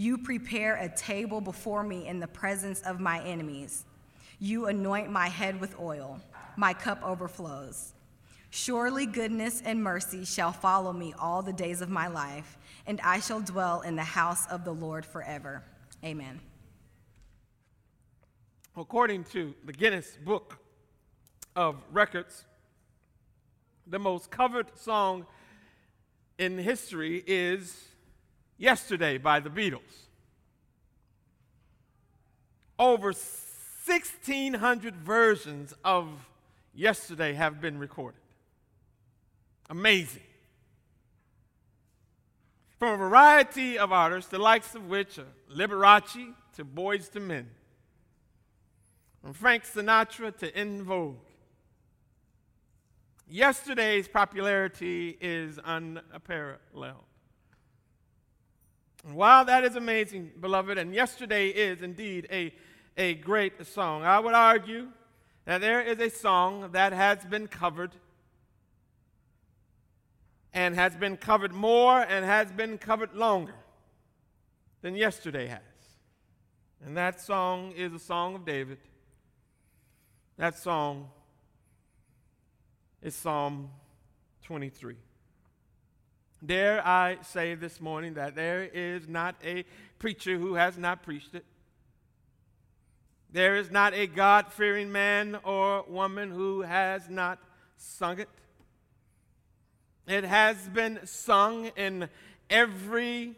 [0.00, 3.84] You prepare a table before me in the presence of my enemies.
[4.38, 6.22] You anoint my head with oil.
[6.56, 7.92] My cup overflows.
[8.48, 12.56] Surely goodness and mercy shall follow me all the days of my life,
[12.86, 15.62] and I shall dwell in the house of the Lord forever.
[16.02, 16.40] Amen.
[18.78, 20.56] According to the Guinness Book
[21.54, 22.46] of Records,
[23.86, 25.26] the most covered song
[26.38, 27.89] in history is
[28.60, 30.08] Yesterday by the Beatles.
[32.78, 36.08] Over 1,600 versions of
[36.74, 38.20] Yesterday have been recorded.
[39.70, 40.22] Amazing.
[42.78, 47.48] From a variety of artists, the likes of which are Liberace to Boyz II Men,
[49.22, 51.16] from Frank Sinatra to En Vogue.
[53.26, 57.09] Yesterday's popularity is unparalleled.
[59.04, 62.52] And while that is amazing, beloved, and yesterday is indeed a,
[62.96, 64.88] a great song, I would argue
[65.46, 67.92] that there is a song that has been covered
[70.52, 73.54] and has been covered more and has been covered longer
[74.82, 75.60] than yesterday has.
[76.84, 78.78] And that song is a song of David.
[80.36, 81.08] That song
[83.02, 83.70] is Psalm
[84.44, 84.96] 23.
[86.44, 89.64] Dare I say this morning that there is not a
[89.98, 91.44] preacher who has not preached it.
[93.32, 97.38] There is not a God fearing man or woman who has not
[97.76, 98.28] sung it.
[100.08, 102.08] It has been sung in
[102.48, 103.36] every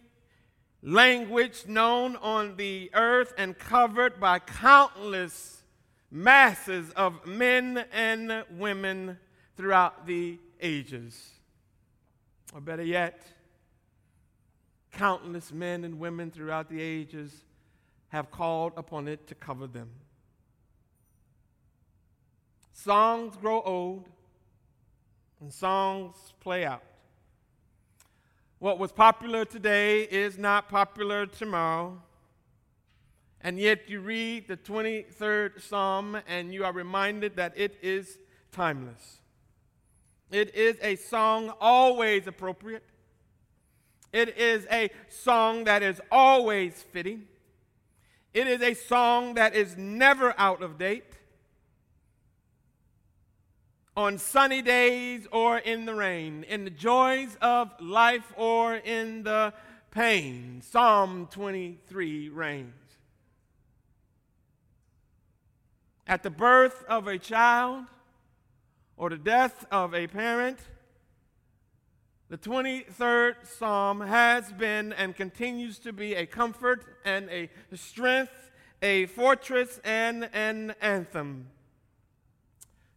[0.82, 5.62] language known on the earth and covered by countless
[6.10, 9.18] masses of men and women
[9.56, 11.31] throughout the ages.
[12.52, 13.22] Or better yet,
[14.92, 17.44] countless men and women throughout the ages
[18.08, 19.88] have called upon it to cover them.
[22.74, 24.08] Songs grow old
[25.40, 26.82] and songs play out.
[28.58, 32.00] What was popular today is not popular tomorrow.
[33.40, 38.18] And yet you read the 23rd Psalm and you are reminded that it is
[38.52, 39.21] timeless.
[40.32, 42.82] It is a song always appropriate.
[44.12, 47.28] It is a song that is always fitting.
[48.32, 51.18] It is a song that is never out of date.
[53.94, 59.52] On sunny days or in the rain, in the joys of life or in the
[59.90, 62.72] pain, Psalm 23 reigns.
[66.06, 67.84] At the birth of a child,
[69.02, 70.60] or the death of a parent,
[72.28, 79.06] the 23rd Psalm has been and continues to be a comfort and a strength, a
[79.06, 81.48] fortress and an anthem.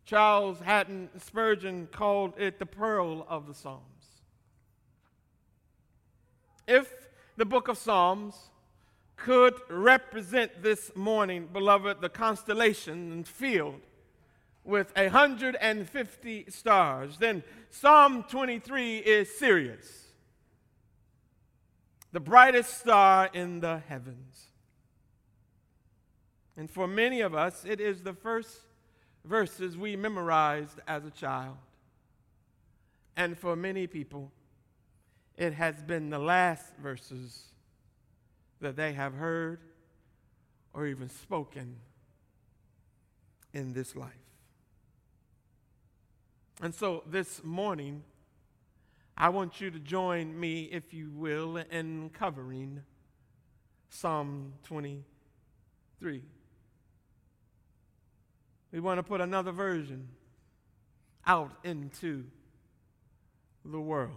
[0.05, 4.21] Charles Haddon Spurgeon called it the pearl of the Psalms.
[6.67, 6.93] If
[7.35, 8.51] the book of Psalms
[9.15, 13.81] could represent this morning, beloved, the constellation and field
[14.65, 20.07] with 150 stars, then Psalm 23 is Sirius,
[22.11, 24.47] the brightest star in the heavens.
[26.57, 28.57] And for many of us, it is the first
[29.23, 31.57] verses we memorized as a child.
[33.15, 34.31] And for many people,
[35.37, 37.49] it has been the last verses
[38.61, 39.59] that they have heard
[40.73, 41.75] or even spoken
[43.53, 44.24] in this life.
[46.61, 48.03] And so this morning,
[49.17, 52.81] I want you to join me, if you will, in covering
[53.89, 56.21] Psalm 23.
[58.71, 60.07] We want to put another version
[61.27, 62.25] out into
[63.65, 64.11] the world.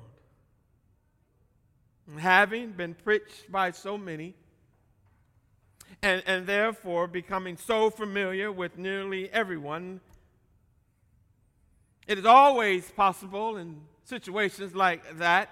[2.19, 4.35] having been preached by so many,
[6.02, 10.00] and, and therefore becoming so familiar with nearly everyone
[12.08, 15.50] it is always possible in situations like that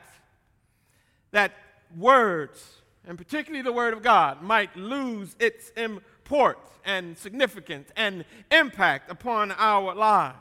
[1.30, 1.52] that
[1.96, 9.10] words and particularly the Word of God, might lose its import and significance and impact
[9.10, 10.36] upon our lives.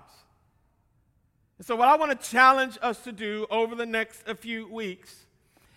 [1.58, 5.26] And so, what I want to challenge us to do over the next few weeks,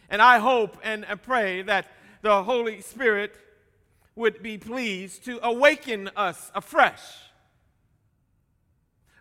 [0.08, 1.86] and I hope and pray that
[2.22, 3.36] the Holy Spirit
[4.16, 7.02] would be pleased to awaken us afresh.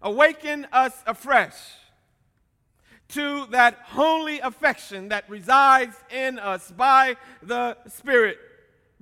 [0.02, 1.56] Awaken us afresh
[3.10, 8.38] to that holy affection that resides in us by the Spirit,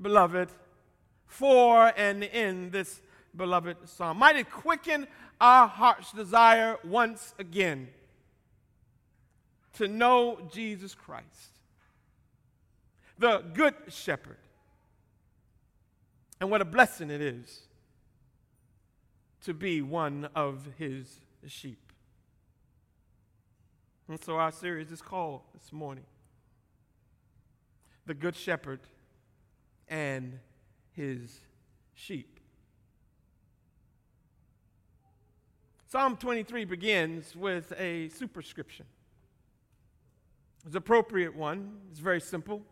[0.01, 0.49] beloved,
[1.25, 3.01] for and in this
[3.35, 4.17] beloved psalm.
[4.17, 5.07] Might it quicken
[5.41, 7.89] our heart's desire once again
[9.73, 11.59] to know Jesus Christ,
[13.17, 14.37] the Good Shepherd.
[16.39, 17.64] And what a blessing it is
[19.45, 21.93] to be one of his sheep.
[24.09, 26.05] And so our series is called this morning
[28.07, 28.79] The Good Shepherd
[29.87, 30.39] and
[30.93, 31.41] His
[31.93, 32.39] Sheep.
[35.85, 38.87] Psalm 23 begins with a superscription.
[40.65, 42.63] It's an appropriate one, it's very simple.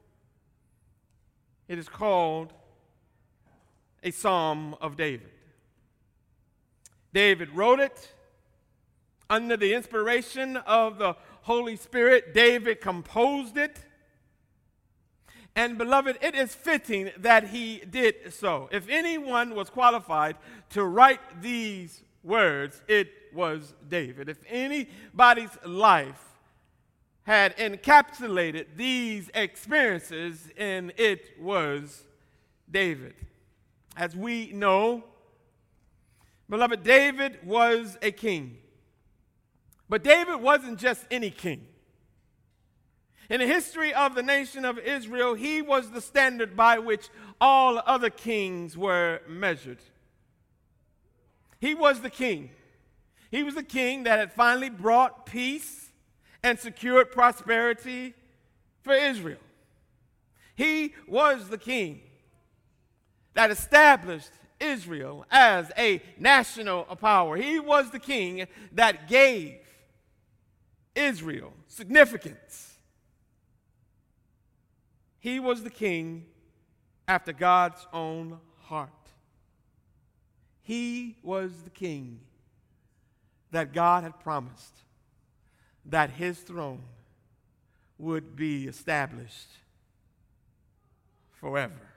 [1.68, 2.52] It is called
[4.02, 5.30] a Psalm of David.
[7.13, 8.13] David wrote it
[9.30, 13.80] under the inspiration of the Holy Spirit, David composed it.
[15.56, 18.69] And beloved, it is fitting that he did so.
[18.71, 20.38] If anyone was qualified
[20.71, 24.30] to write these words, it was David.
[24.30, 26.24] If anybody's life
[27.24, 32.04] had encapsulated these experiences, and it was
[32.69, 33.13] David.
[33.95, 35.04] As we know,
[36.50, 38.57] beloved, David was a king.
[39.90, 41.66] But David wasn't just any king.
[43.30, 47.10] In the history of the nation of Israel, he was the standard by which
[47.40, 49.80] all other kings were measured.
[51.60, 52.51] He was the king.
[53.31, 55.92] He was the king that had finally brought peace
[56.44, 58.13] and secured prosperity
[58.84, 59.39] for Israel.
[60.56, 62.01] He was the king
[63.34, 64.31] that established
[64.63, 67.36] Israel as a national power.
[67.38, 69.57] He was the king that gave
[70.95, 72.77] Israel significance.
[75.19, 76.25] He was the king
[77.07, 78.89] after God's own heart.
[80.62, 82.19] He was the king
[83.51, 84.75] that God had promised
[85.86, 86.81] that his throne
[87.98, 89.50] would be established
[91.39, 91.93] forever.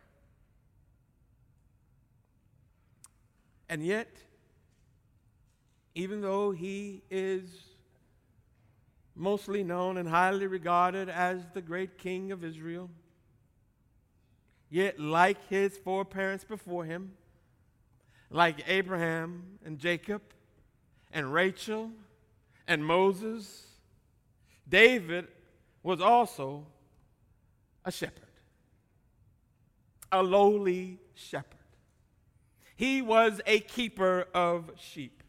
[3.68, 4.08] And yet,
[5.94, 7.76] even though he is
[9.16, 12.90] mostly known and highly regarded as the great king of Israel.
[14.68, 17.12] Yet, like his foreparents before him,
[18.30, 20.20] like Abraham and Jacob
[21.12, 21.90] and Rachel
[22.68, 23.66] and Moses,
[24.68, 25.28] David
[25.82, 26.66] was also
[27.84, 28.22] a shepherd,
[30.12, 31.55] a lowly shepherd.
[32.76, 35.23] He was a keeper of sheep.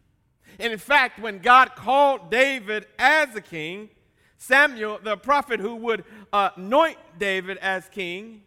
[0.60, 3.90] And in fact, when God called David as a king,
[4.38, 8.44] Samuel, the prophet who would anoint David as king,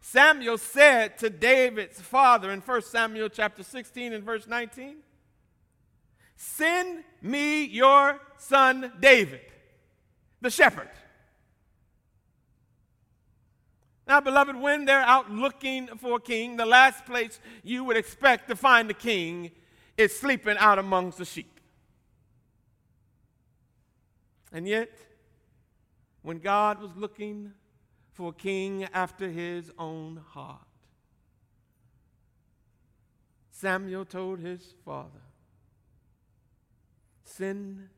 [0.00, 4.96] Samuel said to David's father in 1 Samuel chapter 16 and verse 19,
[6.36, 9.40] Send me your son David,
[10.40, 10.88] the shepherd.
[14.08, 18.48] Now, beloved, when they're out looking for a king, the last place you would expect
[18.48, 19.50] to find a king
[19.98, 21.60] is sleeping out amongst the sheep.
[24.50, 24.90] And yet,
[26.22, 27.52] when God was looking
[28.14, 30.62] for a king after his own heart,
[33.50, 35.20] Samuel told his father,
[37.24, 37.90] Send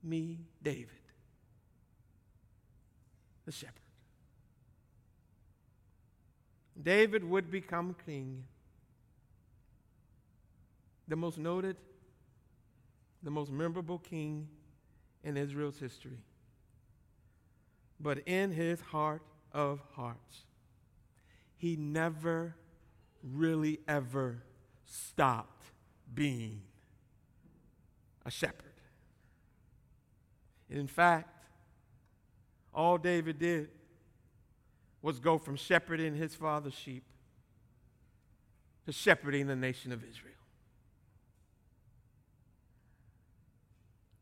[0.00, 0.88] me David,
[3.44, 3.81] the shepherd.
[6.80, 8.44] David would become king
[11.08, 11.76] the most noted,
[13.22, 14.48] the most memorable king
[15.22, 16.18] in Israel's history.
[18.00, 20.44] But in his heart of hearts,
[21.56, 22.56] he never
[23.22, 24.42] really ever
[24.84, 25.66] stopped
[26.14, 26.62] being
[28.24, 28.72] a shepherd.
[30.70, 31.44] In fact,
[32.74, 33.68] all David did
[35.02, 37.04] was go from shepherding his father's sheep
[38.86, 40.32] to shepherding the nation of Israel.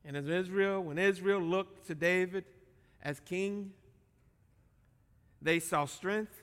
[0.04, 2.44] And as Israel, when Israel looked to David
[3.02, 3.72] as king,
[5.42, 6.42] They saw strength,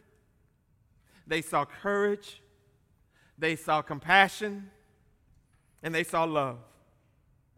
[1.28, 2.42] they saw courage,
[3.38, 4.72] they saw compassion,
[5.84, 6.58] and they saw love.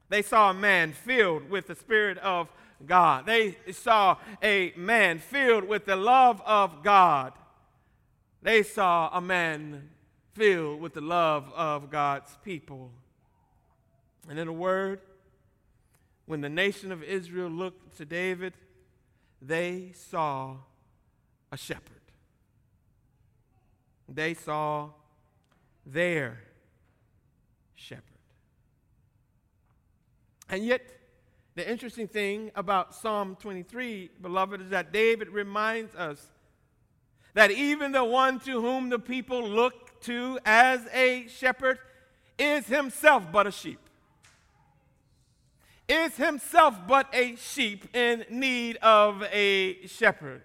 [0.09, 2.50] They saw a man filled with the Spirit of
[2.86, 3.25] God.
[3.25, 7.33] They saw a man filled with the love of God.
[8.41, 9.89] They saw a man
[10.33, 12.91] filled with the love of God's people.
[14.29, 15.01] And in a word,
[16.25, 18.53] when the nation of Israel looked to David,
[19.41, 20.57] they saw
[21.51, 21.83] a shepherd.
[24.07, 24.89] They saw
[25.86, 26.39] their
[27.75, 28.03] shepherd.
[30.50, 30.81] And yet,
[31.59, 36.31] the interesting thing about Psalm 23, beloved, is that David reminds us
[37.33, 41.77] that even the one to whom the people look to as a shepherd
[42.37, 43.81] is himself but a sheep.
[45.89, 50.43] Is himself but a sheep in need of a shepherd.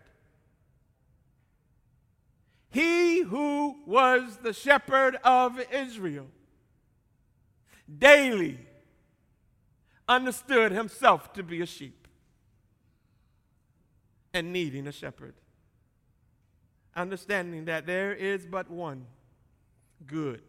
[2.70, 6.26] He who was the shepherd of Israel
[8.00, 8.58] daily
[10.08, 12.06] understood himself to be a sheep
[14.32, 15.34] and needing a shepherd.
[16.96, 19.06] Understanding that there is but one
[20.06, 20.42] good,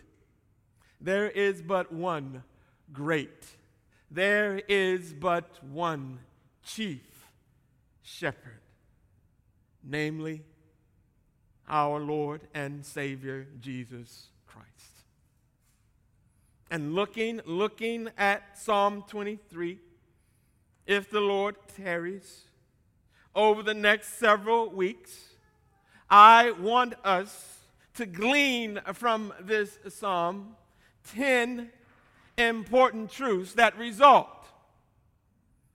[1.01, 2.43] there is but one
[2.91, 3.45] great,
[4.11, 6.19] there is but one
[6.63, 7.27] chief
[8.01, 8.61] shepherd,
[9.83, 10.43] namely
[11.67, 14.94] our Lord and Savior Jesus Christ.
[16.71, 19.79] And looking, looking at Psalm 23,
[20.87, 22.43] if the Lord tarries
[23.35, 25.29] over the next several weeks,
[26.09, 27.59] I want us
[27.95, 30.55] to glean from this psalm
[31.13, 31.69] 10
[32.37, 34.27] important truths that result,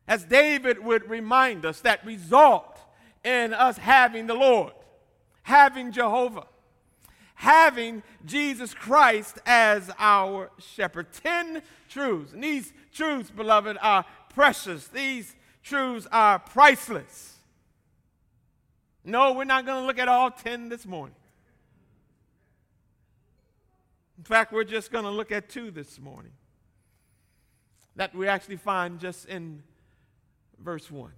[0.07, 2.79] as David would remind us, that result
[3.25, 4.73] in us having the Lord
[5.43, 6.47] having Jehovah,
[7.41, 11.07] having Jesus Christ as our shepherd.
[11.11, 12.35] Ten truths.
[12.35, 14.05] And these truths, beloved, are
[14.35, 14.89] precious.
[14.89, 17.37] These truths are priceless.
[19.05, 21.17] No, we're not going to look at all 10 this morning.
[24.19, 26.33] In fact, we're just going to look at two this morning
[27.97, 29.63] that we actually find just in
[30.63, 31.11] verse 1.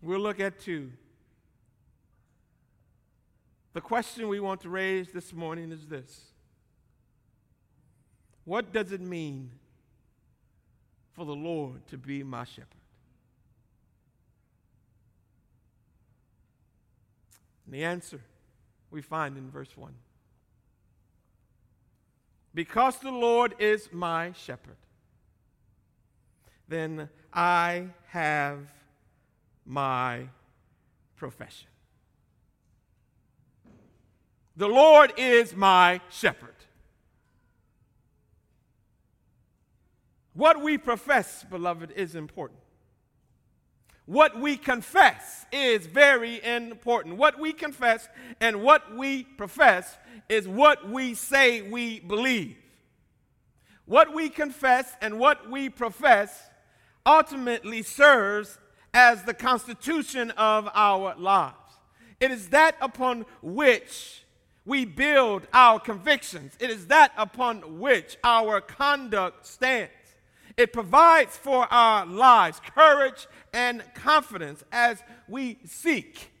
[0.00, 0.92] We'll look at two.
[3.76, 6.30] The question we want to raise this morning is this
[8.46, 9.50] What does it mean
[11.12, 12.70] for the Lord to be my shepherd?
[17.66, 18.22] And the answer
[18.90, 19.92] we find in verse 1.
[22.54, 24.78] Because the Lord is my shepherd,
[26.66, 28.72] then I have
[29.66, 30.28] my
[31.14, 31.68] profession.
[34.56, 36.54] The Lord is my shepherd.
[40.32, 42.60] What we profess, beloved, is important.
[44.06, 47.16] What we confess is very important.
[47.16, 48.08] What we confess
[48.40, 49.98] and what we profess
[50.28, 52.56] is what we say we believe.
[53.84, 56.50] What we confess and what we profess
[57.04, 58.58] ultimately serves
[58.94, 61.56] as the constitution of our lives.
[62.20, 64.24] It is that upon which
[64.66, 69.92] we build our convictions, it is that upon which our conduct stands.
[70.56, 76.32] It provides for our lives courage and confidence as we seek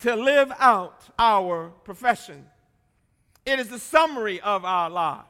[0.00, 2.46] to live out our profession.
[3.46, 5.28] It is the summary of our lives.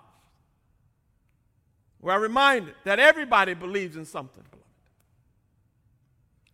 [2.00, 4.42] We're reminded that everybody believes in something.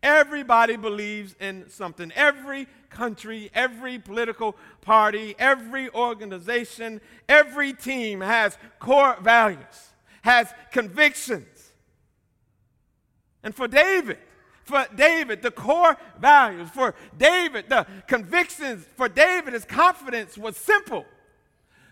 [0.02, 2.12] Everybody believes in something.
[2.14, 9.90] Every country, every political party, every organization, every team has core values,
[10.22, 11.72] has convictions.
[13.42, 14.18] And for David,
[14.64, 21.06] for David, the core values, for David, the convictions, for David, his confidence was simple.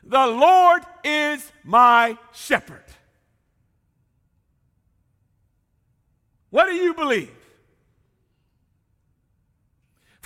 [0.04, 2.84] The Lord is my shepherd.
[6.50, 7.45] What do you believe?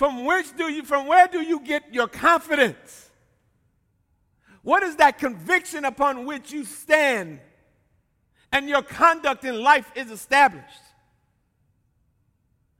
[0.01, 3.11] From which do you from where do you get your confidence?
[4.63, 7.39] What is that conviction upon which you stand
[8.51, 10.81] and your conduct in life is established?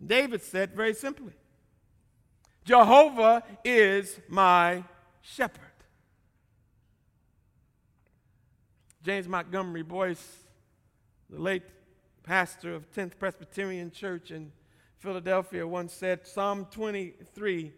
[0.04, 1.34] David said very simply,
[2.66, 4.84] Jehovah is my
[5.22, 5.62] shepherd.
[9.04, 10.38] James Montgomery Boice,
[11.30, 11.70] the late
[12.24, 14.52] pastor of 10th Presbyterian Church in
[15.02, 17.74] Philadelphia, once said Psalm 23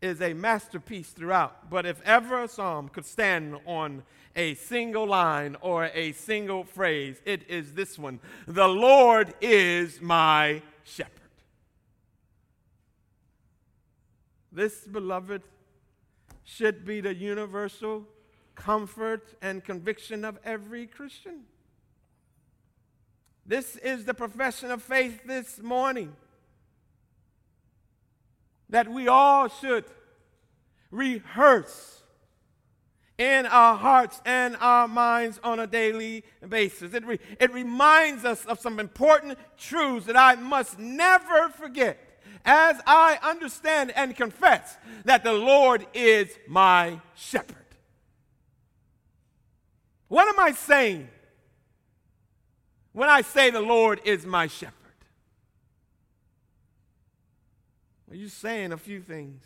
[0.00, 1.70] is a masterpiece throughout.
[1.70, 4.02] But if ever a psalm could stand on
[4.34, 8.18] a single line or a single phrase, it is this one
[8.48, 11.12] The Lord is my shepherd.
[14.50, 15.42] This, beloved,
[16.42, 18.04] should be the universal
[18.56, 21.44] comfort and conviction of every Christian.
[23.46, 26.16] This is the profession of faith this morning
[28.72, 29.84] that we all should
[30.90, 32.02] rehearse
[33.18, 36.94] in our hearts and our minds on a daily basis.
[36.94, 41.98] It, re- it reminds us of some important truths that I must never forget
[42.44, 47.56] as I understand and confess that the Lord is my shepherd.
[50.08, 51.08] What am I saying
[52.92, 54.81] when I say the Lord is my shepherd?
[58.12, 59.42] Well, you're saying a few things.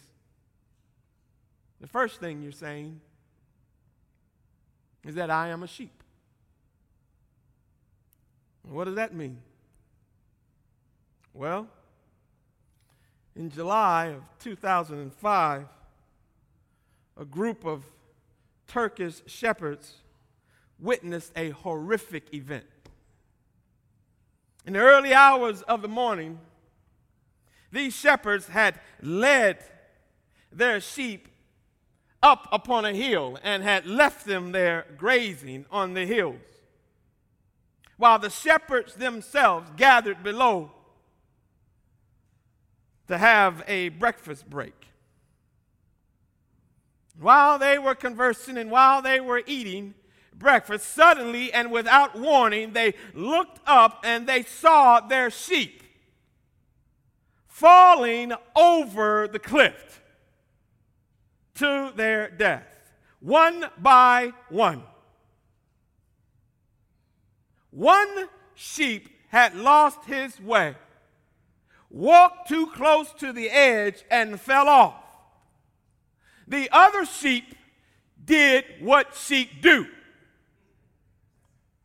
[1.81, 3.01] The first thing you're saying
[5.05, 6.03] is that I am a sheep.
[8.65, 9.39] What does that mean?
[11.33, 11.69] Well,
[13.37, 15.65] in July of 2005,
[17.19, 17.85] a group of
[18.67, 19.95] Turkish shepherds
[20.81, 22.67] witnessed a horrific event.
[24.67, 26.41] In the early hours of the morning,
[27.73, 29.59] these shepherds had led
[30.53, 31.29] their sheep
[32.23, 36.41] up upon a hill and had left them there grazing on the hills,
[37.97, 40.71] while the shepherds themselves gathered below
[43.09, 44.89] to have a breakfast break.
[47.19, 49.95] While they were conversing and while they were eating
[50.35, 55.83] breakfast, suddenly and without warning, they looked up and they saw their sheep
[57.57, 60.03] falling over the cliff
[61.55, 62.67] to their death,
[63.19, 64.83] one by one.
[67.71, 70.75] One sheep had lost his way
[71.89, 75.03] walked too close to the edge and fell off.
[76.47, 77.55] The other sheep
[78.23, 79.87] did what sheep do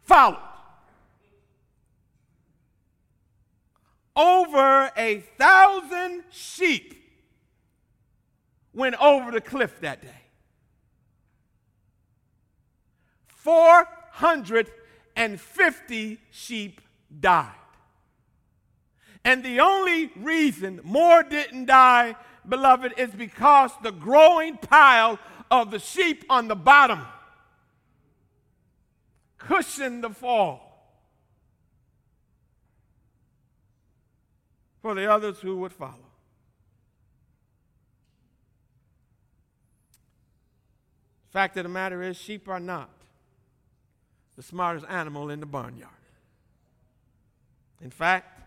[0.01, 0.50] followed.
[4.21, 6.95] Over a thousand sheep
[8.71, 10.21] went over the cliff that day.
[13.29, 16.81] 450 sheep
[17.19, 17.49] died.
[19.25, 22.15] And the only reason more didn't die,
[22.47, 25.17] beloved, is because the growing pile
[25.49, 27.01] of the sheep on the bottom
[29.39, 30.70] cushioned the fall
[34.81, 36.09] for the others who would follow.
[41.29, 42.89] Fact of the matter is, sheep are not
[44.35, 45.89] the smartest animal in the barnyard.
[47.81, 48.41] In fact,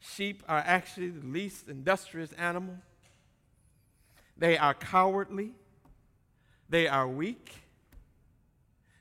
[0.00, 2.76] Sheep are actually the least industrious animal.
[4.36, 5.52] They are cowardly.
[6.68, 7.52] They are weak.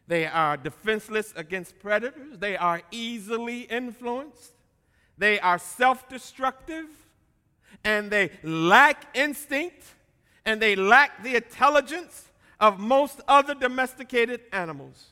[0.08, 2.38] They are defenseless against predators.
[2.40, 4.54] They are easily influenced.
[5.20, 6.88] They are self destructive.
[7.84, 9.84] And they lack instinct.
[10.46, 15.12] And they lack the intelligence of most other domesticated animals.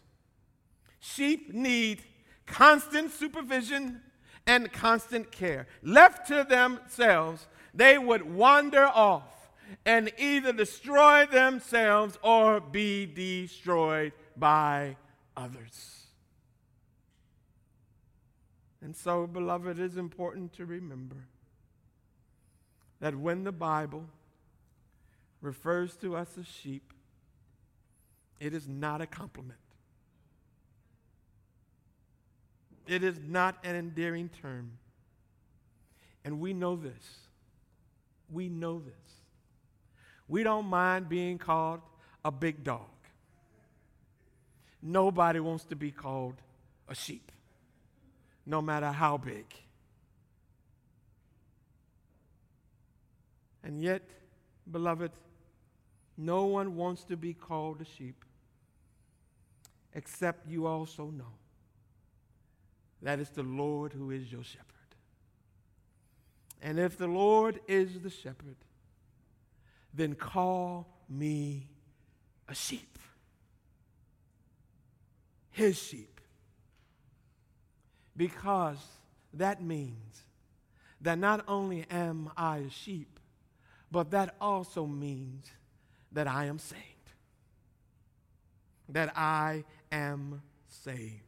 [0.99, 2.01] Sheep need
[2.45, 4.01] constant supervision
[4.47, 5.67] and constant care.
[5.83, 9.51] Left to themselves, they would wander off
[9.85, 14.95] and either destroy themselves or be destroyed by
[15.35, 15.96] others.
[18.87, 21.17] And so, beloved, it is important to remember
[23.01, 24.05] that when the Bible
[25.41, 26.93] refers to us as sheep,
[28.39, 29.59] it is not a compliment.
[32.87, 34.77] It is not an endearing term.
[36.23, 37.27] And we know this.
[38.31, 38.93] We know this.
[40.29, 41.81] We don't mind being called
[42.23, 42.87] a big dog.
[44.81, 46.35] Nobody wants to be called
[46.87, 47.33] a sheep,
[48.47, 49.45] no matter how big.
[53.61, 54.01] And yet,
[54.71, 55.11] beloved,
[56.17, 58.23] no one wants to be called a sheep
[59.93, 61.33] except you also know
[63.01, 64.63] that it's the Lord who is your shepherd.
[66.61, 68.55] And if the Lord is the shepherd,
[69.93, 71.67] then call me
[72.47, 72.97] a sheep.
[75.51, 76.16] His sheep.
[78.17, 78.79] Because
[79.33, 80.23] that means
[81.01, 83.19] that not only am I a sheep,
[83.91, 85.45] but that also means
[86.11, 86.81] that I am saved.
[88.89, 91.21] That I am saved.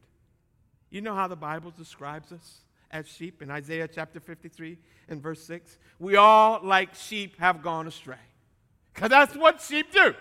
[0.89, 5.43] You know how the Bible describes us as sheep in Isaiah chapter 53 and verse
[5.43, 5.77] 6?
[5.99, 8.15] We all, like sheep, have gone astray.
[8.93, 10.15] Because that's what sheep do.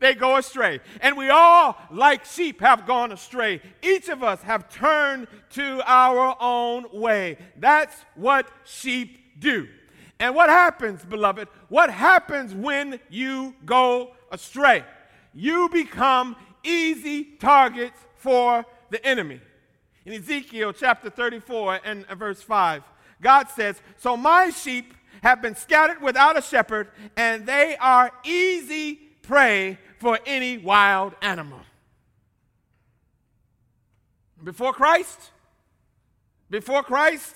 [0.00, 0.80] They go astray.
[1.00, 3.60] And we all, like sheep, have gone astray.
[3.82, 7.38] Each of us have turned to our own way.
[7.56, 9.68] That's what sheep do.
[10.20, 11.48] And what happens, beloved?
[11.68, 14.84] What happens when you go astray?
[15.34, 19.40] You become easy targets for the enemy.
[20.04, 22.82] In Ezekiel chapter 34 and verse 5,
[23.20, 29.00] God says, So my sheep have been scattered without a shepherd, and they are easy
[29.22, 31.60] prey for any wild animal.
[34.42, 35.30] Before Christ,
[36.48, 37.34] before Christ,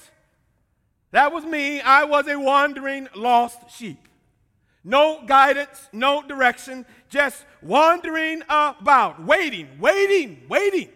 [1.10, 1.80] that was me.
[1.80, 4.08] I was a wandering, lost sheep.
[4.84, 10.88] No guidance, no direction, just wandering about, waiting, waiting, waiting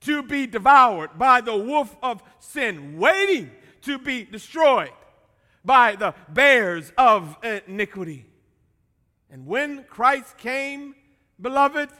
[0.00, 3.50] to be devoured by the wolf of sin, waiting
[3.82, 4.92] to be destroyed
[5.64, 8.24] by the bears of iniquity.
[9.30, 10.94] And when Christ came,
[11.40, 11.90] beloved,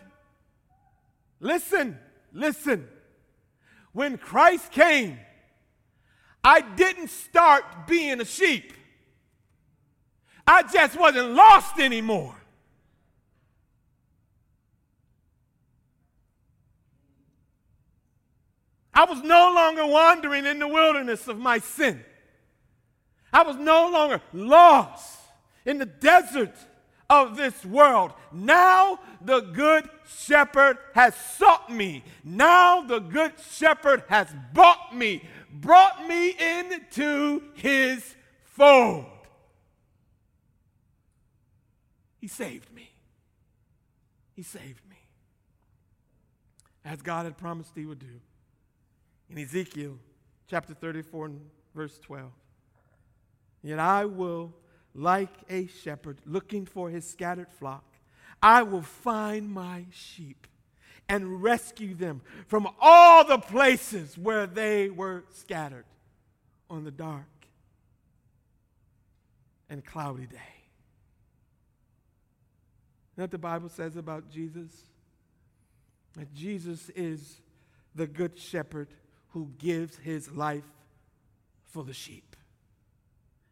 [1.40, 1.98] listen,
[2.32, 2.88] listen.
[3.92, 5.18] When Christ came,
[6.44, 8.72] I didn't start being a sheep.
[10.46, 12.36] I just wasn't lost anymore.
[18.94, 22.02] I was no longer wandering in the wilderness of my sin.
[23.30, 25.20] I was no longer lost
[25.66, 26.54] in the desert
[27.08, 28.12] of this world.
[28.32, 32.04] Now the good shepherd has sought me.
[32.24, 38.14] Now the good shepherd has bought me, brought me into his
[38.44, 39.06] fold.
[42.18, 42.90] He saved me.
[44.34, 44.96] He saved me.
[46.84, 48.20] As God had promised he would do.
[49.30, 49.98] In Ezekiel
[50.48, 51.40] chapter 34 and
[51.74, 52.30] verse 12.
[53.62, 54.52] Yet I will
[54.96, 57.84] like a shepherd looking for his scattered flock.
[58.42, 60.46] I will find my sheep
[61.08, 65.84] and rescue them from all the places where they were scattered
[66.68, 67.26] on the dark
[69.68, 70.36] and cloudy day.
[73.16, 74.84] You know what the Bible says about Jesus?
[76.16, 77.40] That Jesus is
[77.94, 78.88] the good shepherd
[79.30, 80.64] who gives his life
[81.64, 82.36] for the sheep.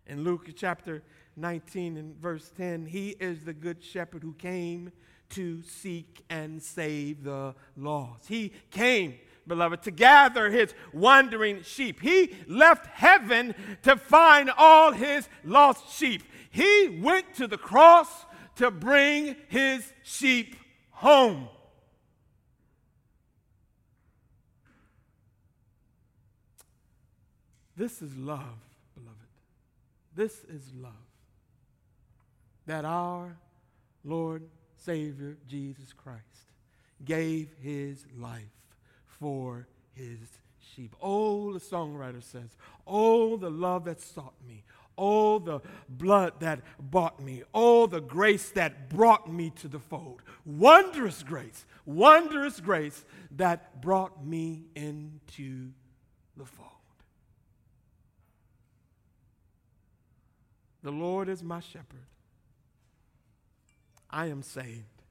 [0.06, 1.02] In Luke chapter
[1.36, 4.92] 19 and verse 10, he is the good shepherd who came
[5.30, 8.28] to seek and save the lost.
[8.28, 9.14] He came,
[9.46, 12.00] beloved, to gather his wandering sheep.
[12.00, 16.22] He left heaven to find all his lost sheep.
[16.50, 18.08] He went to the cross
[18.56, 20.56] to bring his sheep
[20.90, 21.48] home.
[27.76, 28.60] This is love,
[28.94, 29.18] beloved.
[30.14, 31.03] This is love
[32.66, 33.36] that our
[34.04, 34.42] Lord
[34.76, 36.22] Savior Jesus Christ
[37.04, 38.42] gave his life
[39.06, 40.18] for his
[40.74, 40.94] sheep.
[41.00, 44.64] Oh, the songwriter says, Oh, the love that sought me.
[44.96, 47.42] Oh, the blood that bought me.
[47.52, 50.22] Oh, the grace that brought me to the fold.
[50.44, 55.70] Wondrous grace, wondrous grace that brought me into
[56.36, 56.70] the fold.
[60.82, 62.06] The Lord is my shepherd.
[64.14, 65.02] I am saved.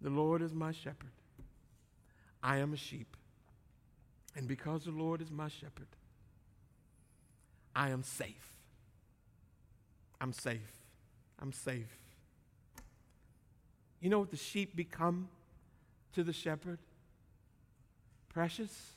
[0.00, 1.12] The Lord is my shepherd.
[2.42, 3.16] I am a sheep.
[4.34, 5.86] And because the Lord is my shepherd,
[7.76, 8.56] I am safe.
[10.20, 10.72] I'm safe.
[11.40, 11.96] I'm safe.
[14.00, 15.28] You know what the sheep become
[16.12, 16.80] to the shepherd?
[18.28, 18.96] Precious.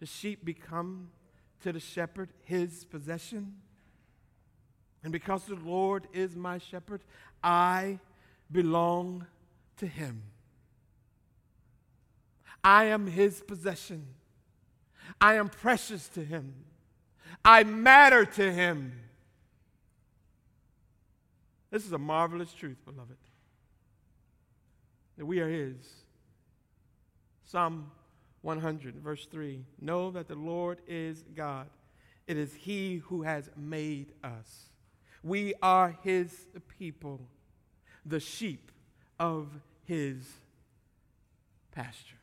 [0.00, 1.10] The sheep become
[1.62, 3.54] to the shepherd his possession.
[5.04, 7.02] And because the Lord is my shepherd,
[7.42, 7.98] I
[8.50, 9.26] belong
[9.76, 10.22] to him.
[12.64, 14.06] I am his possession.
[15.20, 16.54] I am precious to him.
[17.44, 18.92] I matter to him.
[21.70, 23.18] This is a marvelous truth, beloved.
[25.18, 25.76] That we are his.
[27.44, 27.90] Psalm
[28.40, 31.66] 100, verse 3 Know that the Lord is God.
[32.26, 34.70] It is he who has made us
[35.24, 36.46] we are his
[36.78, 37.20] people,
[38.06, 38.70] the sheep
[39.18, 39.48] of
[39.84, 40.28] his
[41.72, 42.16] pasture.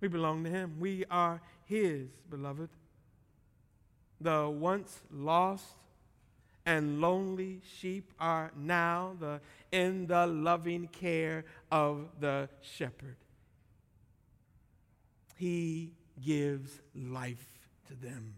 [0.00, 0.76] We belong to Him.
[0.78, 2.70] We are His, beloved.
[4.20, 5.64] The once lost
[6.66, 9.40] and lonely sheep are now the,
[9.72, 13.16] in the loving care of the shepherd.
[15.36, 18.34] He gives life to them.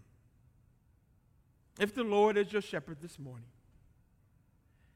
[1.80, 3.46] If the Lord is your shepherd this morning,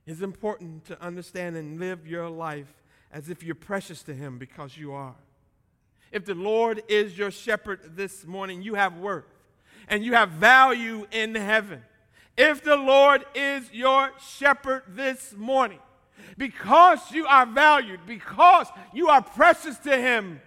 [0.06, 2.72] it's important to understand and live your life
[3.10, 5.14] as if you're precious to Him because you are.
[6.12, 9.24] If the Lord is your shepherd this morning, you have worth
[9.88, 11.82] and you have value in heaven.
[12.36, 15.78] If the Lord is your shepherd this morning,
[16.36, 20.38] because you are valued, because you are precious to Him,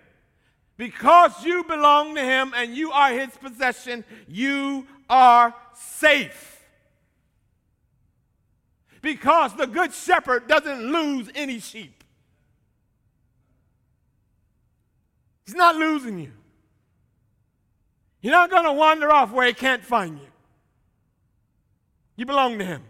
[0.78, 6.64] because you belong to Him and you are His possession, you are safe.
[9.02, 12.04] Because the Good Shepherd doesn't lose any sheep,
[15.46, 16.32] He's not losing you.
[18.22, 20.28] You're not going to wander off where He can't find you.
[22.18, 22.84] You belong to Him.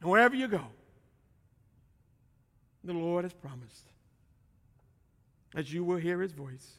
[0.00, 0.62] And wherever you go,
[2.84, 3.88] the Lord has promised
[5.58, 6.78] that you will hear His voice.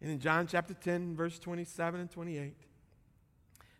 [0.00, 2.54] And in John chapter 10, verse 27 and 28,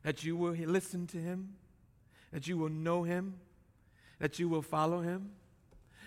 [0.03, 1.55] that you will listen to Him,
[2.35, 3.37] that you will know Him,
[4.19, 5.31] that you will follow Him,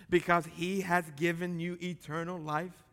[0.08, 2.84] because He has given you eternal life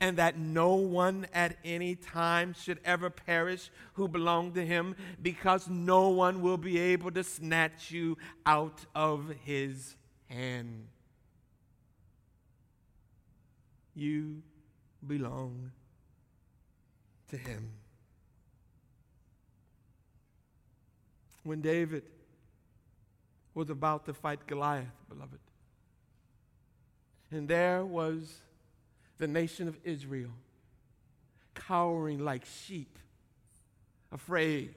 [0.00, 5.68] and that no one at any time should ever perish who belong to him, because
[5.68, 8.16] no one will be able to snatch you
[8.46, 10.86] out of his hand.
[13.94, 14.42] You
[15.06, 15.70] belong
[17.28, 17.70] to him.
[21.42, 22.04] When David
[23.54, 25.38] was about to fight Goliath, beloved,
[27.30, 28.40] and there was
[29.18, 30.30] the nation of Israel,
[31.54, 32.98] cowering like sheep,
[34.10, 34.74] afraid,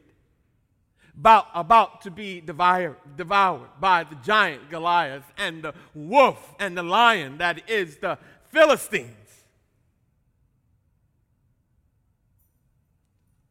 [1.18, 6.84] about, about to be devoured, devoured by the giant Goliath and the wolf and the
[6.84, 9.44] lion that is the Philistines.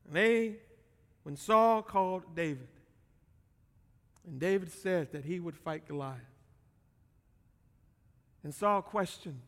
[0.07, 0.57] And they,
[1.23, 2.69] when Saul called David,
[4.27, 6.21] and David said that he would fight Goliath,
[8.43, 9.41] and Saul questioned,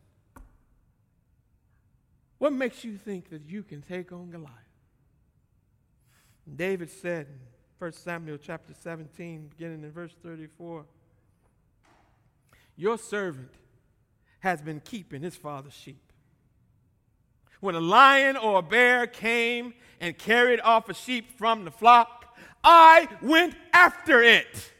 [2.37, 4.53] what makes you think that you can take on Goliath?
[6.55, 7.39] David said in
[7.77, 10.85] 1 Samuel chapter 17, beginning in verse 34,
[12.75, 13.51] Your servant
[14.39, 16.01] has been keeping his father's sheep.
[17.59, 22.37] When a lion or a bear came and carried off a sheep from the flock,
[22.63, 24.71] I went after it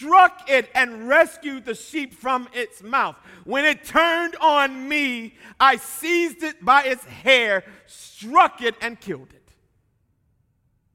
[0.00, 3.16] struck it and rescued the sheep from its mouth.
[3.44, 9.28] When it turned on me, I seized it by its hair, struck it, and killed
[9.30, 9.48] it.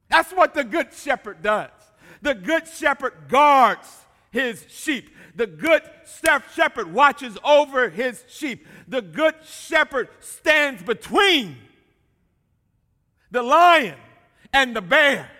[0.08, 1.70] That's what the good shepherd does.
[2.22, 3.88] The good shepherd guards
[4.30, 5.10] his sheep.
[5.36, 5.82] The good
[6.54, 8.66] shepherd watches over his sheep.
[8.88, 11.58] The good shepherd stands between
[13.30, 13.98] the lion
[14.52, 15.30] and the bear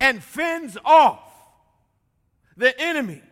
[0.00, 1.20] and fends off
[2.56, 3.22] the enemy.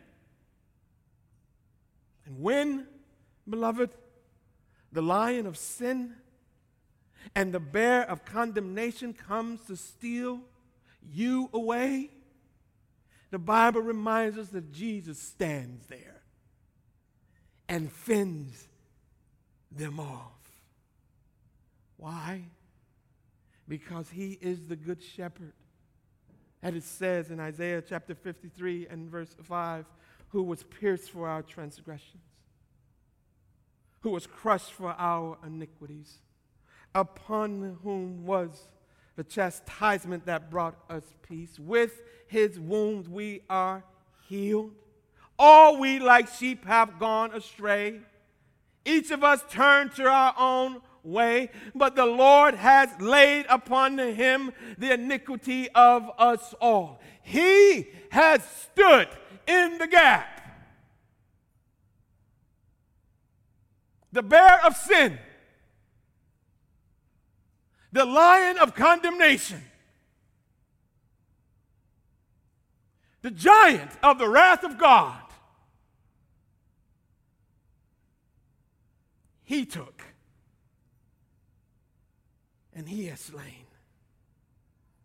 [2.24, 2.86] And when,
[3.48, 3.90] beloved,
[4.92, 6.14] the lion of sin
[7.34, 10.40] and the bear of condemnation comes to steal
[11.12, 12.10] you away,
[13.32, 16.22] the Bible reminds us that Jesus stands there
[17.68, 18.68] and fends
[19.72, 20.38] them off.
[21.96, 22.44] Why?
[23.66, 25.54] Because he is the good shepherd
[26.62, 29.84] as it says in Isaiah chapter 53 and verse 5,
[30.28, 32.22] who was pierced for our transgressions,
[34.00, 36.18] who was crushed for our iniquities,
[36.94, 38.68] upon whom was
[39.16, 41.58] the chastisement that brought us peace.
[41.58, 43.84] With his wounds we are
[44.28, 44.72] healed.
[45.38, 48.00] All we like sheep have gone astray.
[48.84, 54.52] Each of us turned to our own way, but the Lord has laid upon him
[54.78, 57.00] the iniquity of us all.
[57.22, 59.08] He has stood
[59.46, 60.40] in the gap.
[64.12, 65.18] The bear of sin,
[67.92, 69.62] the lion of condemnation,
[73.20, 75.18] the giant of the wrath of God.
[79.44, 80.02] He took
[82.74, 83.66] and he has slain.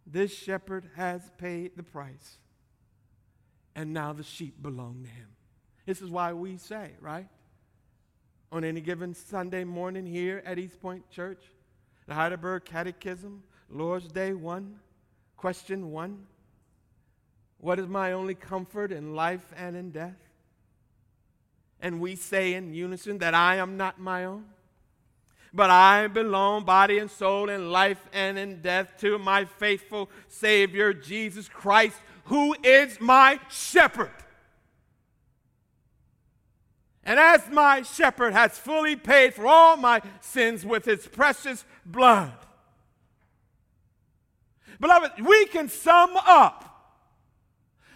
[0.05, 2.37] This shepherd has paid the price,
[3.75, 5.27] and now the sheep belong to him.
[5.85, 7.27] This is why we say, right?
[8.51, 11.43] on any given Sunday morning here at East Point Church,
[12.07, 14.79] the Heidelberg Catechism, Lord's Day 1,
[15.35, 16.25] question 1.
[17.59, 20.15] What is my only comfort in life and in death?
[21.81, 24.45] And we say in unison that I am not my own,
[25.53, 30.93] but I belong, body and soul, in life and in death, to my faithful Savior,
[30.93, 34.11] Jesus Christ, who is my shepherd.
[37.07, 42.33] And as my shepherd has fully paid for all my sins with his precious blood.
[44.81, 46.65] Beloved, we can sum up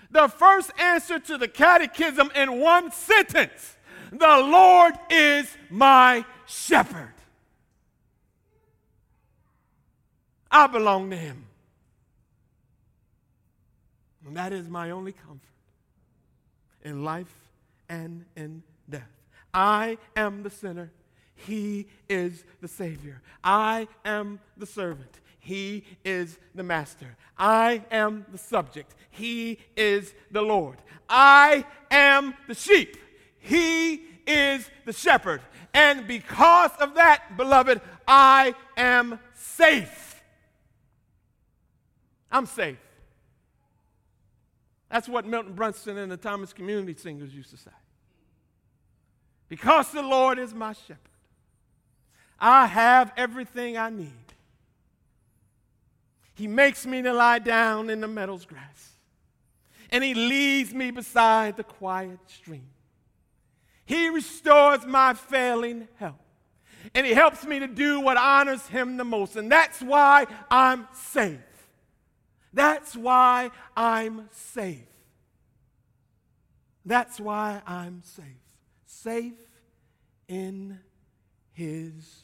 [0.09, 3.75] the first answer to the catechism in one sentence
[4.13, 7.13] The Lord is my shepherd.
[10.49, 11.47] I belong to him.
[14.25, 15.41] And that is my only comfort
[16.81, 17.33] in life
[17.89, 19.09] and in death.
[19.53, 20.91] I am the sinner.
[21.33, 23.21] He is the Savior.
[23.43, 25.19] I am the servant.
[25.39, 27.17] He is the master.
[27.37, 28.93] I am the subject.
[29.09, 30.77] He is the Lord.
[31.09, 32.95] I am the sheep.
[33.39, 35.41] He is the shepherd.
[35.73, 40.21] And because of that, beloved, I am safe.
[42.31, 42.77] I'm safe.
[44.91, 47.71] That's what Milton Brunson and the Thompson Community Singers used to say.
[49.51, 50.97] Because the Lord is my shepherd,
[52.39, 54.13] I have everything I need.
[56.35, 58.93] He makes me to lie down in the meadow's grass,
[59.89, 62.69] and He leads me beside the quiet stream.
[63.83, 66.15] He restores my failing health,
[66.95, 70.87] and He helps me to do what honors Him the most, and that's why I'm
[70.93, 71.39] safe.
[72.53, 74.87] That's why I'm safe.
[76.85, 78.50] That's why I'm safe
[78.91, 79.33] safe
[80.27, 80.77] in
[81.53, 82.23] his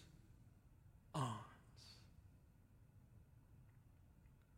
[1.15, 1.33] arms.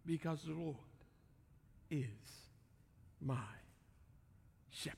[0.06, 0.76] Because the Lord
[1.92, 2.08] is
[3.22, 3.36] my
[4.72, 4.98] shepherd.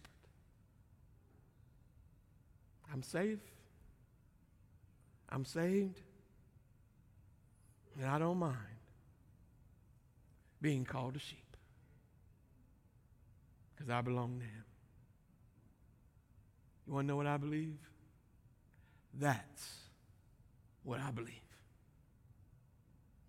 [2.92, 3.40] I'm safe.
[5.30, 6.02] I'm saved.
[7.98, 8.58] And I don't mind
[10.62, 11.58] being called a sheep
[13.76, 14.71] because I belong to him.
[16.92, 17.78] You want to know what I believe?
[19.18, 19.76] That's
[20.84, 21.32] what I believe.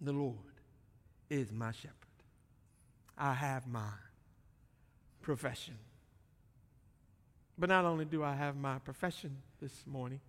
[0.01, 0.35] The Lord
[1.31, 1.95] is my shepherd.
[3.17, 3.93] I have my
[5.21, 5.77] profession.
[7.57, 10.21] But not only do I have my profession this morning,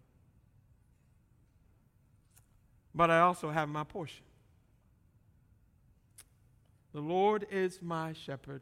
[2.94, 4.26] but I also have my portion.
[6.94, 8.62] The Lord is my shepherd.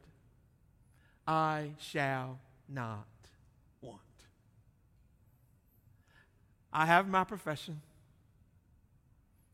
[1.26, 2.38] I shall
[2.70, 3.04] not
[6.72, 7.80] I have my profession.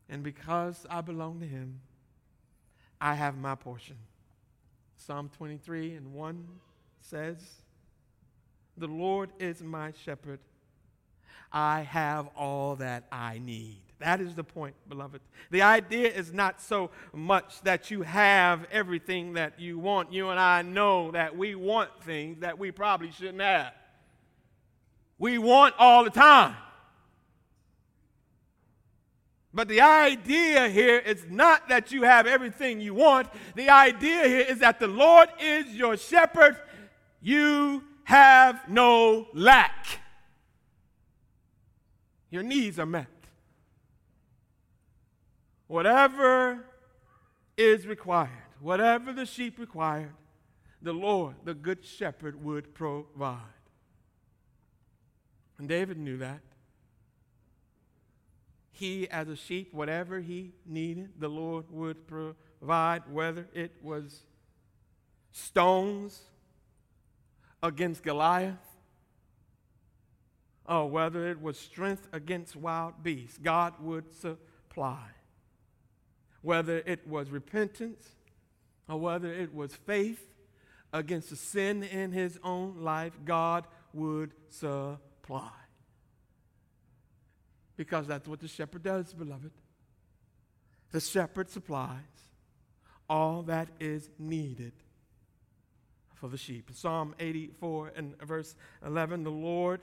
[0.07, 1.81] And because I belong to Him,
[2.99, 3.97] I have my portion.
[4.95, 6.47] Psalm 23 and 1
[7.01, 7.37] says,
[8.77, 10.39] The Lord is my shepherd.
[11.51, 13.81] I have all that I need.
[13.99, 15.21] That is the point, beloved.
[15.51, 20.13] The idea is not so much that you have everything that you want.
[20.13, 23.73] You and I know that we want things that we probably shouldn't have.
[25.17, 26.55] We want all the time.
[29.53, 33.27] But the idea here is not that you have everything you want.
[33.55, 36.55] The idea here is that the Lord is your shepherd.
[37.19, 39.87] You have no lack.
[42.29, 43.07] Your needs are met.
[45.67, 46.65] Whatever
[47.57, 50.13] is required, whatever the sheep required,
[50.81, 53.39] the Lord, the good shepherd, would provide.
[55.57, 56.41] And David knew that
[58.79, 64.23] he, as a sheep, whatever he needed, the Lord would provide, whether it was
[65.31, 66.21] stones
[67.61, 68.55] against Goliath
[70.65, 75.03] or whether it was strength against wild beasts, God would supply.
[76.41, 78.07] Whether it was repentance
[78.87, 80.25] or whether it was faith
[80.93, 85.58] against the sin in his own life, God would supply
[87.79, 89.51] because that's what the shepherd does, beloved.
[90.91, 92.27] The shepherd supplies
[93.09, 94.73] all that is needed
[96.13, 96.69] for the sheep.
[96.73, 98.53] Psalm 84 and verse
[98.85, 99.79] 11 The Lord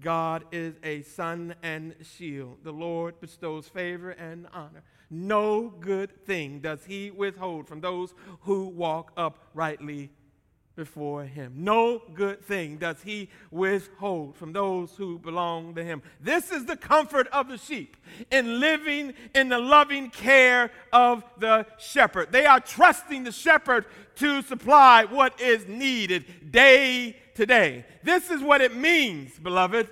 [0.00, 2.60] God is a sun and shield.
[2.64, 4.82] The Lord bestows favor and honor.
[5.10, 10.10] No good thing does he withhold from those who walk uprightly
[10.76, 11.52] before him.
[11.56, 16.02] No good thing does he withhold from those who belong to him.
[16.20, 17.96] This is the comfort of the sheep
[18.30, 22.32] in living in the loving care of the shepherd.
[22.32, 27.84] They are trusting the shepherd to supply what is needed day to day.
[28.02, 29.88] This is what it means, beloved.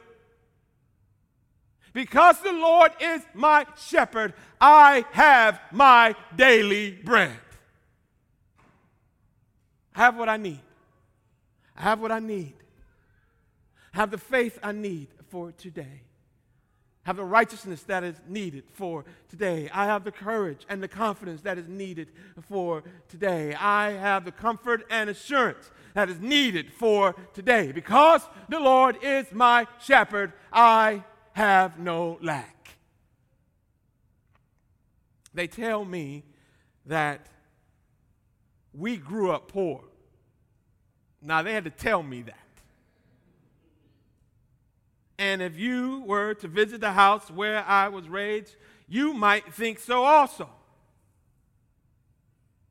[1.92, 7.38] Because the Lord is my shepherd, I have my daily bread.
[9.94, 10.60] I have what I need.
[11.76, 12.54] I have what I need.
[13.94, 16.02] I have the faith I need for today.
[17.04, 19.68] I have the righteousness that is needed for today.
[19.72, 22.08] I have the courage and the confidence that is needed
[22.48, 23.54] for today.
[23.54, 27.72] I have the comfort and assurance that is needed for today.
[27.72, 31.02] Because the Lord is my shepherd, I
[31.32, 32.76] have no lack.
[35.34, 36.24] They tell me
[36.86, 37.26] that
[38.72, 39.82] we grew up poor.
[41.22, 42.36] Now, they had to tell me that.
[45.18, 48.56] And if you were to visit the house where I was raised,
[48.88, 50.50] you might think so also.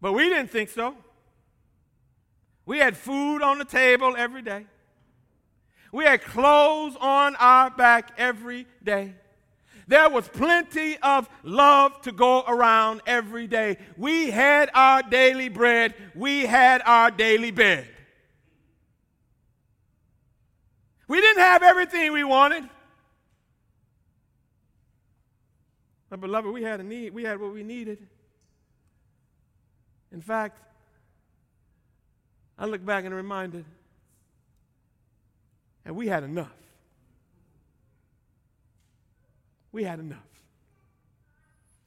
[0.01, 0.95] But we didn't think so.
[2.65, 4.65] We had food on the table every day.
[5.91, 9.15] We had clothes on our back every day.
[9.87, 13.77] There was plenty of love to go around every day.
[13.97, 15.95] We had our daily bread.
[16.15, 17.87] We had our daily bed.
[21.11, 22.63] We didn't have everything we wanted.
[26.09, 27.13] But beloved, we had a need.
[27.13, 28.07] We had what we needed.
[30.13, 30.61] In fact,
[32.57, 33.65] I look back and reminded,
[35.83, 36.55] and we had enough.
[39.73, 40.19] We had enough.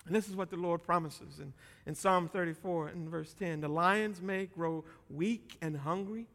[0.04, 1.54] And this is what the Lord promises in,
[1.86, 3.62] in Psalm 34 and verse 10.
[3.62, 6.26] The lions may grow weak and hungry,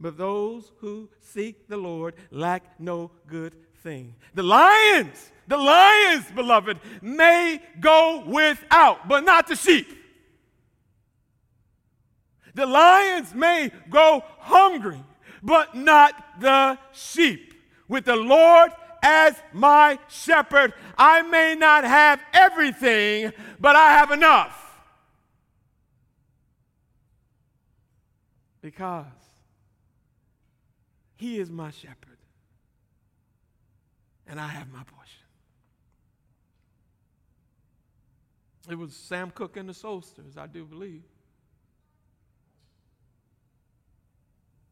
[0.00, 4.14] but those who seek the Lord lack no good thing.
[4.34, 9.88] The lions, the lions, beloved, may go without, but not the sheep.
[12.54, 15.02] The lions may go hungry,
[15.42, 17.54] but not the sheep.
[17.88, 18.72] With the Lord
[19.02, 24.62] as my shepherd, I may not have everything, but I have enough.
[28.60, 29.25] Because
[31.16, 32.18] he is my shepherd,
[34.26, 35.24] and I have my portion.
[38.68, 41.04] It was Sam Cooke and the Soul Stirrers, I do believe.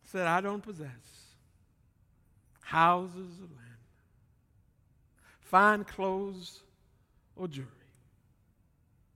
[0.05, 0.91] Said, I don't possess
[2.61, 3.81] houses or land,
[5.41, 6.61] fine clothes
[7.37, 7.71] or jewelry,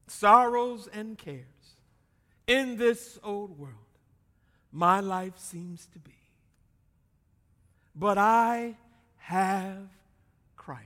[0.06, 1.44] sorrows and cares.
[2.46, 3.74] In this old world,
[4.72, 6.17] my life seems to be
[7.98, 8.76] but I
[9.16, 9.88] have
[10.56, 10.84] Christ.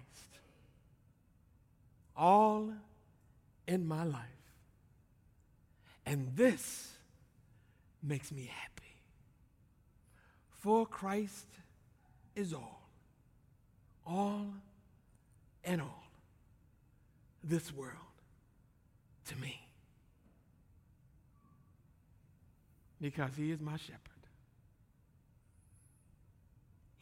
[2.17, 2.73] All
[3.67, 4.23] in my life.
[6.07, 6.93] And this
[8.03, 8.97] makes me happy.
[10.61, 11.47] For Christ
[12.35, 12.89] is all,
[14.07, 14.47] all
[15.65, 16.05] and all,
[17.45, 17.97] this world
[19.27, 19.61] to me.
[23.01, 24.12] Because he is my shepherd.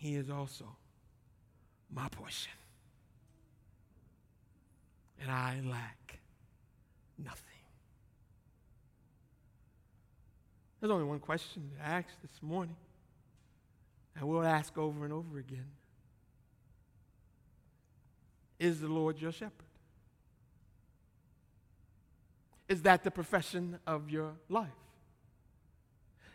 [0.00, 0.64] He is also
[1.94, 2.52] my portion.
[5.20, 6.20] And I lack
[7.22, 7.44] nothing.
[10.80, 12.76] There's only one question to ask this morning,
[14.16, 15.66] and we'll ask over and over again
[18.58, 19.52] Is the Lord your shepherd?
[22.70, 24.68] Is that the profession of your life?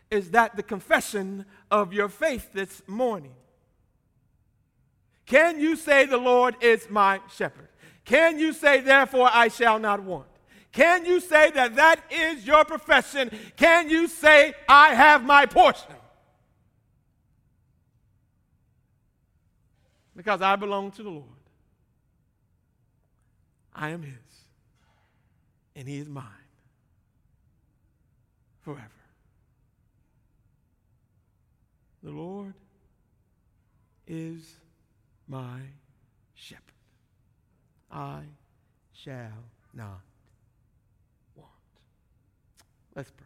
[0.08, 3.34] Is that the confession of your faith this morning?
[5.26, 7.68] Can you say, The Lord is my shepherd?
[8.04, 10.28] Can you say, Therefore I shall not want?
[10.72, 13.30] Can you say that that is your profession?
[13.56, 15.94] Can you say, I have my portion?
[20.14, 21.24] Because I belong to the Lord.
[23.74, 24.14] I am His,
[25.74, 26.24] and He is mine
[28.62, 28.90] forever.
[32.02, 32.54] The Lord
[34.06, 34.42] is
[35.28, 35.60] my
[36.34, 36.62] shepherd.
[37.90, 38.20] I
[38.92, 40.00] shall not
[41.34, 41.50] want.
[42.94, 43.25] Let's pray.